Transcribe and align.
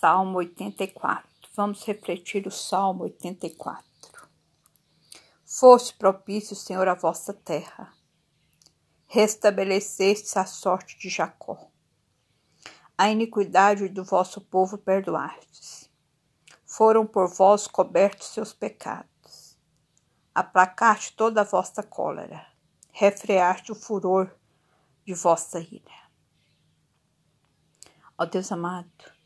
Salmo 0.00 0.38
84. 0.38 1.28
Vamos 1.56 1.82
refletir 1.82 2.46
o 2.46 2.52
Salmo 2.52 3.02
84. 3.02 3.84
Foste 5.44 5.92
propício, 5.94 6.54
Senhor, 6.54 6.86
à 6.86 6.94
vossa 6.94 7.34
terra. 7.34 7.92
Restabeleceste 9.08 10.38
a 10.38 10.46
sorte 10.46 10.96
de 11.00 11.08
Jacó. 11.08 11.68
A 12.96 13.10
iniquidade 13.10 13.88
do 13.88 14.04
vosso 14.04 14.40
povo 14.40 14.78
perdoastes. 14.78 15.90
Foram 16.64 17.04
por 17.04 17.26
vós 17.28 17.66
cobertos 17.66 18.28
seus 18.28 18.52
pecados. 18.52 19.58
Aplacaste 20.32 21.16
toda 21.16 21.40
a 21.40 21.44
vossa 21.44 21.82
cólera. 21.82 22.46
Refreaste 22.92 23.72
o 23.72 23.74
furor 23.74 24.32
de 25.04 25.12
vossa 25.12 25.58
ira. 25.58 26.08
Ó 28.16 28.24
Deus 28.24 28.52
amado, 28.52 29.17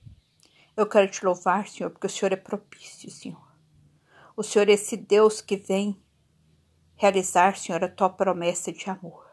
eu 0.76 0.86
quero 0.86 1.10
te 1.10 1.24
louvar, 1.24 1.68
Senhor, 1.68 1.90
porque 1.90 2.06
o 2.06 2.10
Senhor 2.10 2.32
é 2.32 2.36
propício, 2.36 3.10
Senhor. 3.10 3.52
O 4.36 4.42
Senhor 4.42 4.68
é 4.68 4.72
esse 4.72 4.96
Deus 4.96 5.40
que 5.40 5.56
vem 5.56 6.00
realizar, 6.96 7.56
Senhor, 7.56 7.82
a 7.84 7.88
tua 7.88 8.08
promessa 8.08 8.72
de 8.72 8.88
amor. 8.88 9.26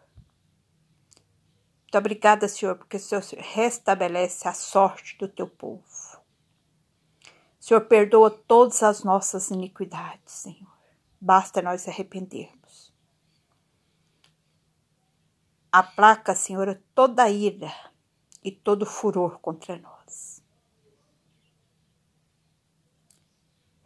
Muito 1.84 1.98
obrigada, 1.98 2.48
Senhor, 2.48 2.76
porque 2.76 2.98
o 2.98 3.00
Senhor 3.00 3.24
restabelece 3.38 4.48
a 4.48 4.54
sorte 4.54 5.18
do 5.18 5.28
teu 5.28 5.48
povo. 5.48 5.84
Senhor 7.60 7.82
perdoa 7.82 8.32
todas 8.32 8.84
as 8.84 9.04
nossas 9.04 9.50
iniquidades, 9.50 10.34
Senhor. 10.34 10.72
Basta 11.20 11.62
nós 11.62 11.88
arrependermos. 11.88 12.94
Aplaca, 15.72 16.34
Senhor, 16.34 16.82
toda 16.96 17.30
ira 17.30 17.72
e 18.44 18.52
todo 18.52 18.86
furor 18.86 19.40
contra 19.40 19.78
nós. 19.78 20.39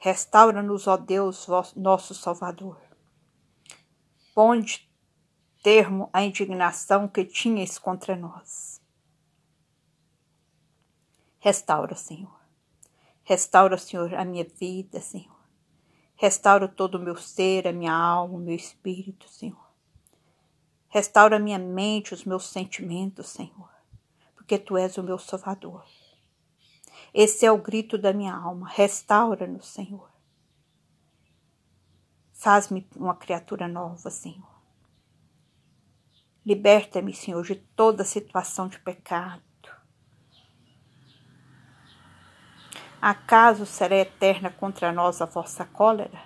Restaura-nos, 0.03 0.85
ó 0.85 0.97
Deus, 0.97 1.47
nosso 1.77 2.13
Salvador. 2.13 2.77
Ponde 4.35 4.85
termo 5.63 6.09
à 6.11 6.21
indignação 6.21 7.07
que 7.07 7.23
tinhas 7.23 7.79
contra 7.79 8.13
nós. 8.13 8.81
Restaura, 11.39 11.95
Senhor. 11.95 12.37
Restaura, 13.23 13.77
Senhor, 13.77 14.13
a 14.15 14.25
minha 14.25 14.43
vida, 14.43 14.99
Senhor. 14.99 15.39
Restaura 16.17 16.67
todo 16.67 16.95
o 16.95 17.01
meu 17.01 17.15
ser, 17.15 17.65
a 17.65 17.71
minha 17.71 17.93
alma, 17.93 18.35
o 18.35 18.41
meu 18.41 18.55
espírito, 18.57 19.29
Senhor. 19.29 19.69
Restaura 20.89 21.38
a 21.38 21.39
minha 21.39 21.59
mente, 21.59 22.13
os 22.13 22.25
meus 22.25 22.47
sentimentos, 22.47 23.29
Senhor, 23.29 23.69
porque 24.35 24.59
Tu 24.59 24.75
és 24.75 24.97
o 24.97 25.03
meu 25.03 25.17
Salvador. 25.17 25.85
Esse 27.14 27.45
é 27.45 27.52
o 27.52 27.59
grito 27.59 27.95
da 27.95 28.11
minha 28.11 28.33
alma. 28.33 28.67
Restaura-nos, 28.67 29.67
Senhor. 29.67 30.09
Faz-me 32.33 32.88
uma 32.95 33.16
criatura 33.16 33.67
nova, 33.67 34.09
Senhor. 34.09 34.52
Liberta-me, 36.44 37.14
Senhor, 37.14 37.44
de 37.44 37.56
toda 37.56 38.03
situação 38.03 38.67
de 38.67 38.80
pecado. 38.80 39.44
Acaso 43.00 43.66
será 43.66 43.97
eterna 43.97 44.50
contra 44.50 44.91
nós 44.91 45.22
a 45.22 45.25
vossa 45.25 45.66
cólera? 45.66 46.23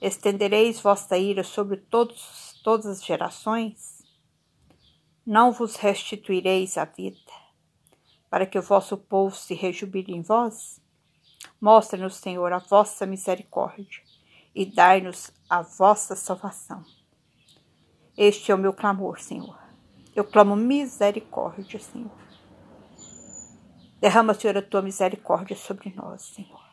Estendereis 0.00 0.80
vossa 0.80 1.16
ira 1.16 1.42
sobre 1.42 1.78
todos, 1.78 2.60
todas 2.62 2.86
as 2.86 3.02
gerações? 3.02 4.02
Não 5.24 5.50
vos 5.50 5.76
restituireis 5.76 6.76
a 6.76 6.84
vida 6.84 7.43
para 8.34 8.46
que 8.46 8.58
o 8.58 8.62
vosso 8.62 8.96
povo 8.96 9.36
se 9.36 9.54
rejubile 9.54 10.12
em 10.12 10.20
vós? 10.20 10.82
Mostre-nos, 11.60 12.16
Senhor, 12.16 12.52
a 12.52 12.58
vossa 12.58 13.06
misericórdia 13.06 14.02
e 14.52 14.66
dai-nos 14.66 15.30
a 15.48 15.62
vossa 15.62 16.16
salvação. 16.16 16.84
Este 18.16 18.50
é 18.50 18.54
o 18.56 18.58
meu 18.58 18.72
clamor, 18.72 19.20
Senhor. 19.20 19.56
Eu 20.16 20.24
clamo 20.24 20.56
misericórdia, 20.56 21.78
Senhor. 21.78 22.10
Derrama, 24.00 24.34
Senhor, 24.34 24.58
a 24.58 24.62
tua 24.62 24.82
misericórdia 24.82 25.54
sobre 25.54 25.94
nós, 25.94 26.22
Senhor. 26.22 26.68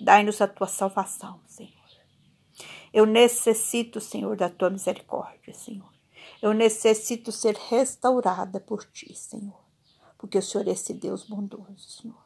Dai-nos 0.00 0.40
a 0.40 0.48
tua 0.48 0.66
salvação, 0.66 1.40
Senhor. 1.46 1.70
Eu 2.92 3.06
necessito, 3.06 4.00
Senhor, 4.00 4.36
da 4.36 4.48
tua 4.48 4.70
misericórdia, 4.70 5.54
Senhor. 5.54 5.94
Eu 6.42 6.52
necessito 6.52 7.30
ser 7.30 7.54
restaurada 7.54 8.58
por 8.58 8.84
ti, 8.84 9.14
Senhor 9.14 9.63
porque 10.24 10.38
o 10.38 10.42
Senhor 10.42 10.66
é 10.66 10.70
esse 10.70 10.94
Deus 10.94 11.24
bondoso, 11.24 11.76
Senhor. 11.76 12.24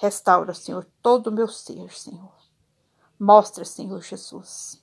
Restaura, 0.00 0.54
Senhor, 0.54 0.88
todo 1.02 1.26
o 1.26 1.30
meu 1.30 1.46
ser, 1.46 1.92
Senhor. 1.92 2.32
Mostra, 3.20 3.66
Senhor 3.66 4.00
Jesus, 4.00 4.82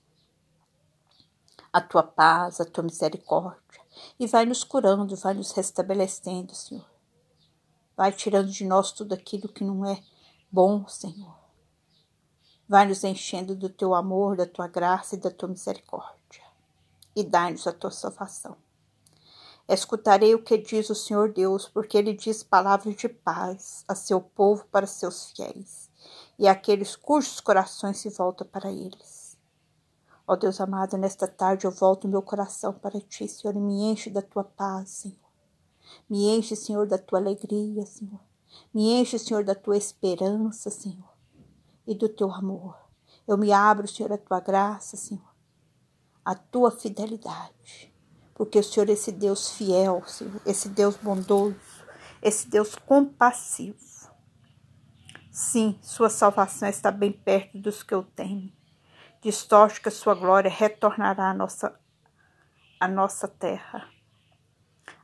a 1.73 1.81
tua 1.81 2.03
paz, 2.03 2.61
a 2.61 2.65
tua 2.65 2.83
misericórdia, 2.83 3.81
e 4.19 4.27
vai 4.27 4.45
nos 4.45 4.63
curando, 4.63 5.15
vai 5.15 5.33
nos 5.33 5.53
restabelecendo, 5.53 6.53
Senhor. 6.53 6.87
Vai 7.97 8.11
tirando 8.11 8.51
de 8.51 8.63
nós 8.63 8.91
tudo 8.91 9.13
aquilo 9.13 9.49
que 9.49 9.63
não 9.63 9.83
é 9.83 10.03
bom, 10.51 10.87
Senhor. 10.87 11.35
Vai 12.69 12.87
nos 12.87 13.03
enchendo 13.03 13.55
do 13.55 13.69
teu 13.69 13.95
amor, 13.95 14.37
da 14.37 14.45
tua 14.45 14.67
graça 14.67 15.15
e 15.15 15.19
da 15.19 15.31
tua 15.31 15.49
misericórdia. 15.49 16.43
E 17.15 17.23
dai-nos 17.23 17.65
a 17.65 17.73
tua 17.73 17.89
salvação. 17.89 18.55
Escutarei 19.73 20.35
o 20.35 20.43
que 20.43 20.57
diz 20.57 20.89
o 20.89 20.95
Senhor 20.95 21.31
Deus, 21.31 21.65
porque 21.65 21.97
ele 21.97 22.13
diz 22.13 22.43
palavras 22.43 22.93
de 22.93 23.07
paz 23.07 23.85
a 23.87 23.95
seu 23.95 24.19
povo 24.19 24.65
para 24.69 24.85
seus 24.85 25.31
fiéis 25.31 25.89
e 26.37 26.45
àqueles 26.45 26.97
cujos 26.97 27.39
corações 27.39 27.97
se 27.97 28.09
voltam 28.09 28.45
para 28.45 28.69
eles. 28.69 29.37
Ó 30.27 30.35
Deus 30.35 30.59
amado, 30.59 30.97
nesta 30.97 31.25
tarde 31.25 31.65
eu 31.65 31.71
volto 31.71 32.05
meu 32.05 32.21
coração 32.21 32.73
para 32.73 32.99
ti, 32.99 33.25
Senhor, 33.29 33.55
e 33.55 33.61
me 33.61 33.83
enche 33.83 34.09
da 34.09 34.21
tua 34.21 34.43
paz, 34.43 34.89
Senhor. 34.89 35.31
Me 36.09 36.25
enche, 36.25 36.53
Senhor, 36.53 36.85
da 36.85 36.97
tua 36.97 37.19
alegria, 37.19 37.85
Senhor. 37.85 38.19
Me 38.73 38.91
enche, 38.91 39.17
Senhor, 39.17 39.45
da 39.45 39.55
tua 39.55 39.77
esperança, 39.77 40.69
Senhor, 40.69 41.13
e 41.87 41.95
do 41.95 42.09
teu 42.09 42.29
amor. 42.29 42.77
Eu 43.25 43.37
me 43.37 43.53
abro, 43.53 43.87
Senhor, 43.87 44.11
à 44.11 44.17
tua 44.17 44.41
graça, 44.41 44.97
Senhor, 44.97 45.33
à 46.25 46.35
tua 46.35 46.71
fidelidade 46.71 47.90
porque 48.41 48.57
o 48.57 48.63
Senhor 48.63 48.89
é 48.89 48.93
esse 48.93 49.11
Deus 49.11 49.51
fiel, 49.51 50.01
Senhor, 50.07 50.41
esse 50.47 50.67
Deus 50.67 50.95
bondoso, 50.95 51.55
esse 52.23 52.49
Deus 52.49 52.75
compassivo. 52.75 53.77
Sim, 55.31 55.77
sua 55.79 56.09
salvação 56.09 56.67
está 56.67 56.89
bem 56.89 57.11
perto 57.11 57.59
dos 57.59 57.83
que 57.83 57.93
eu 57.93 58.01
tenho. 58.01 58.51
Distorce 59.21 59.79
que 59.79 59.89
a 59.89 59.91
sua 59.91 60.15
glória 60.15 60.49
retornará 60.49 61.29
à 61.29 61.33
nossa, 61.35 61.79
à 62.79 62.87
nossa 62.87 63.27
terra. 63.27 63.87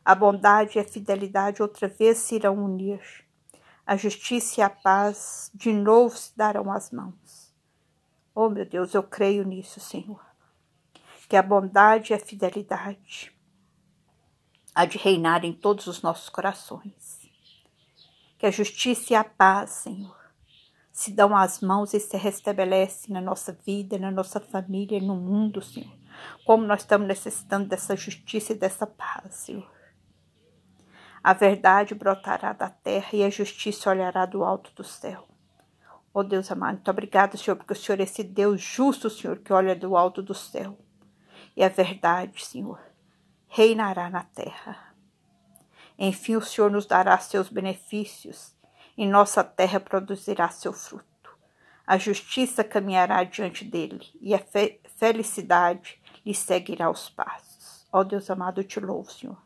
A 0.03 0.15
bondade 0.15 0.79
e 0.79 0.81
a 0.81 0.83
fidelidade 0.83 1.61
outra 1.61 1.87
vez 1.87 2.17
se 2.17 2.37
irão 2.37 2.55
unir. 2.55 2.99
A 3.85 3.95
justiça 3.95 4.61
e 4.61 4.63
a 4.63 4.69
paz 4.71 5.51
de 5.53 5.71
novo 5.71 6.17
se 6.17 6.35
darão 6.35 6.71
as 6.71 6.89
mãos. 6.89 7.53
Oh, 8.33 8.49
meu 8.49 8.65
Deus, 8.65 8.95
eu 8.95 9.03
creio 9.03 9.43
nisso, 9.43 9.79
Senhor 9.79 10.26
que 11.27 11.35
a 11.35 11.41
bondade 11.41 12.13
e 12.13 12.15
a 12.15 12.19
fidelidade 12.19 13.35
há 14.73 14.85
de 14.85 14.97
reinar 14.97 15.43
em 15.43 15.51
todos 15.51 15.87
os 15.87 16.01
nossos 16.01 16.29
corações. 16.29 17.19
Que 18.37 18.45
a 18.45 18.51
justiça 18.51 19.13
e 19.13 19.15
a 19.15 19.23
paz, 19.23 19.71
Senhor, 19.71 20.15
se 20.91 21.11
dão 21.11 21.35
as 21.35 21.59
mãos 21.59 21.93
e 21.93 21.99
se 21.99 22.15
restabelecem 22.15 23.13
na 23.13 23.19
nossa 23.19 23.51
vida, 23.51 23.97
na 23.97 24.11
nossa 24.11 24.39
família, 24.39 25.01
no 25.01 25.15
mundo, 25.15 25.61
Senhor. 25.61 25.91
Como 26.45 26.63
nós 26.63 26.81
estamos 26.81 27.07
necessitando 27.07 27.67
dessa 27.67 27.95
justiça 27.95 28.53
e 28.53 28.57
dessa 28.57 28.87
paz, 28.87 29.35
Senhor. 29.35 29.69
A 31.23 31.33
verdade 31.33 31.93
brotará 31.93 32.53
da 32.53 32.69
terra 32.69 33.09
e 33.13 33.23
a 33.23 33.29
justiça 33.29 33.89
olhará 33.89 34.25
do 34.25 34.43
alto 34.43 34.71
do 34.75 34.83
céu. 34.83 35.27
Oh 36.13 36.23
Deus 36.23 36.49
amado, 36.51 36.75
muito 36.75 36.91
obrigado, 36.91 37.37
Senhor, 37.37 37.57
porque 37.57 37.73
o 37.73 37.75
Senhor 37.75 37.99
é 37.99 38.03
esse 38.03 38.23
Deus 38.23 38.61
justo, 38.61 39.09
Senhor, 39.09 39.39
que 39.39 39.51
olha 39.51 39.75
do 39.75 39.97
alto 39.97 40.21
do 40.21 40.33
céu 40.33 40.77
e 41.57 41.63
a 41.63 41.69
verdade, 41.69 42.45
Senhor, 42.45 42.79
reinará 43.47 44.11
na 44.11 44.23
terra. 44.23 44.93
Enfim, 45.97 46.35
o 46.35 46.41
Senhor 46.41 46.69
nos 46.69 46.85
dará 46.85 47.17
seus 47.17 47.49
benefícios 47.49 48.55
e 48.95 49.07
nossa 49.07 49.43
terra 49.43 49.79
produzirá 49.79 50.49
seu 50.49 50.71
fruto. 50.71 51.35
A 51.85 51.97
justiça 51.97 52.63
caminhará 52.63 53.23
diante 53.23 53.65
dele 53.65 54.05
e 54.21 54.35
a 54.35 54.39
fe 54.39 54.79
felicidade 54.97 55.99
lhe 56.23 56.35
seguirá 56.35 56.91
os 56.91 57.09
passos. 57.09 57.87
Ó 57.91 58.03
Deus 58.03 58.29
amado, 58.29 58.61
eu 58.61 58.63
te 58.63 58.79
louvo, 58.79 59.11
Senhor, 59.11 59.41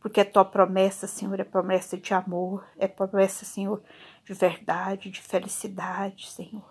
porque 0.00 0.20
a 0.20 0.24
tua 0.24 0.44
promessa, 0.44 1.06
Senhor, 1.06 1.38
é 1.38 1.44
promessa 1.44 1.96
de 1.96 2.12
amor, 2.14 2.66
é 2.76 2.88
promessa, 2.88 3.44
Senhor, 3.44 3.80
de 4.24 4.34
verdade, 4.34 5.08
de 5.08 5.22
felicidade, 5.22 6.28
Senhor. 6.28 6.68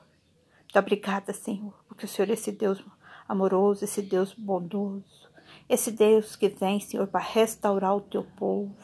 Muito 0.63 0.79
obrigada, 0.79 1.31
Senhor, 1.31 1.73
porque 1.87 2.03
o 2.03 2.07
Senhor 2.07 2.29
é 2.29 2.33
esse 2.33 2.51
Deus 2.51 2.83
amoroso, 3.27 3.83
esse 3.83 4.01
Deus 4.01 4.33
bondoso, 4.33 5.29
esse 5.67 5.91
Deus 5.91 6.35
que 6.35 6.49
vem, 6.49 6.79
Senhor, 6.79 7.07
para 7.07 7.23
restaurar 7.23 7.95
o 7.95 8.01
teu 8.01 8.23
povo, 8.23 8.75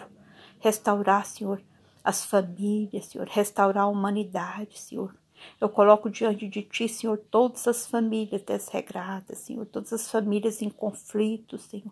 restaurar, 0.59 1.25
Senhor, 1.25 1.61
as 2.03 2.25
famílias, 2.25 3.05
Senhor, 3.05 3.27
restaurar 3.27 3.85
a 3.85 3.87
humanidade, 3.87 4.79
Senhor. 4.79 5.15
Eu 5.59 5.69
coloco 5.69 6.09
diante 6.09 6.47
de 6.47 6.61
Ti, 6.61 6.87
Senhor, 6.87 7.17
todas 7.17 7.67
as 7.67 7.87
famílias 7.87 8.41
desregradas, 8.41 9.39
Senhor, 9.39 9.65
todas 9.65 9.93
as 9.93 10.09
famílias 10.09 10.61
em 10.61 10.69
conflito, 10.69 11.57
Senhor, 11.57 11.91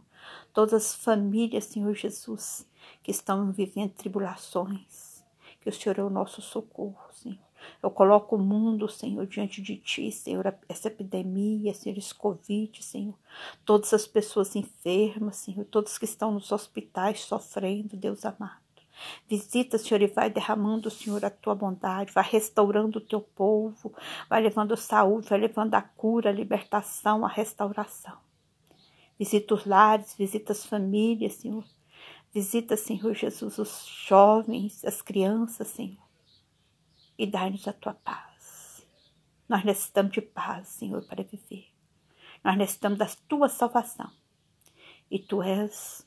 todas 0.53 0.73
as 0.73 0.95
famílias, 0.95 1.65
Senhor 1.65 1.93
Jesus, 1.93 2.67
que 3.03 3.11
estão 3.11 3.51
vivendo 3.51 3.91
tribulações, 3.91 5.23
que 5.59 5.69
o 5.69 5.73
Senhor 5.73 5.99
é 5.99 6.03
o 6.03 6.09
nosso 6.09 6.41
socorro, 6.41 7.11
Senhor. 7.11 7.50
Eu 7.81 7.89
coloco 7.89 8.35
o 8.35 8.39
mundo, 8.39 8.87
Senhor, 8.87 9.25
diante 9.25 9.61
de 9.61 9.75
Ti, 9.77 10.11
Senhor, 10.11 10.55
essa 10.67 10.87
epidemia, 10.87 11.73
Senhor, 11.73 11.97
esse 11.97 12.13
Covid, 12.13 12.83
Senhor, 12.83 13.15
todas 13.65 13.93
as 13.93 14.07
pessoas 14.07 14.55
enfermas, 14.55 15.37
Senhor, 15.37 15.65
todos 15.65 15.97
que 15.97 16.05
estão 16.05 16.31
nos 16.31 16.51
hospitais 16.51 17.21
sofrendo, 17.21 17.97
Deus 17.97 18.25
amado. 18.25 18.61
Visita, 19.27 19.77
Senhor, 19.77 20.01
e 20.01 20.07
vai 20.07 20.29
derramando, 20.29 20.89
Senhor, 20.89 21.23
a 21.25 21.29
tua 21.29 21.55
bondade, 21.55 22.13
vai 22.13 22.23
restaurando 22.23 22.99
o 22.99 23.01
teu 23.01 23.21
povo, 23.21 23.93
vai 24.29 24.41
levando 24.41 24.77
saúde, 24.77 25.29
vai 25.29 25.39
levando 25.39 25.73
a 25.75 25.81
cura, 25.81 26.29
a 26.29 26.33
libertação, 26.33 27.25
a 27.25 27.29
restauração. 27.29 28.17
Visita 29.17 29.53
os 29.53 29.65
lares, 29.65 30.15
visita 30.17 30.51
as 30.51 30.65
famílias, 30.65 31.33
Senhor. 31.33 31.63
Visita, 32.33 32.77
Senhor 32.77 33.13
Jesus, 33.13 33.57
os 33.57 33.85
jovens, 33.85 34.83
as 34.85 35.01
crianças, 35.01 35.67
Senhor. 35.67 36.00
E 37.21 37.27
dai-nos 37.27 37.67
a 37.67 37.73
tua 37.73 37.93
paz. 37.93 38.83
Nós 39.47 39.63
necessitamos 39.63 40.11
de 40.11 40.21
paz, 40.21 40.69
Senhor, 40.69 41.03
para 41.03 41.23
viver. 41.23 41.67
Nós 42.43 42.57
necessitamos 42.57 42.97
da 42.97 43.07
tua 43.27 43.47
salvação. 43.47 44.11
E 45.11 45.19
tu 45.19 45.43
és 45.43 46.03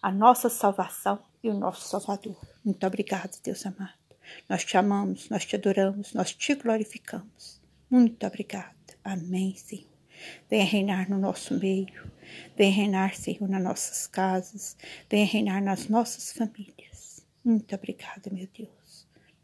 a 0.00 0.12
nossa 0.12 0.48
salvação 0.48 1.20
e 1.42 1.50
o 1.50 1.58
nosso 1.58 1.88
Salvador. 1.88 2.40
Muito 2.64 2.86
obrigado, 2.86 3.36
Deus 3.42 3.66
amado. 3.66 3.98
Nós 4.48 4.64
te 4.64 4.76
amamos, 4.76 5.28
nós 5.28 5.44
te 5.44 5.56
adoramos, 5.56 6.14
nós 6.14 6.32
te 6.32 6.54
glorificamos. 6.54 7.60
Muito 7.90 8.24
obrigada. 8.24 8.76
Amém, 9.02 9.56
Senhor. 9.56 9.90
Venha 10.48 10.64
reinar 10.64 11.10
no 11.10 11.18
nosso 11.18 11.58
meio. 11.58 12.12
Venha 12.56 12.72
reinar, 12.72 13.16
Senhor, 13.16 13.48
nas 13.48 13.64
nossas 13.64 14.06
casas. 14.06 14.76
Venha 15.10 15.26
reinar 15.26 15.60
nas 15.60 15.88
nossas 15.88 16.32
famílias. 16.32 17.26
Muito 17.44 17.74
obrigada, 17.74 18.30
meu 18.30 18.46
Deus. 18.56 18.83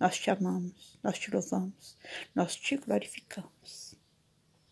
Nós 0.01 0.19
te 0.19 0.31
amamos, 0.31 0.99
nós 1.03 1.19
te 1.19 1.31
louvamos, 1.31 1.95
nós 2.35 2.57
te 2.57 2.75
glorificamos. 2.79 3.90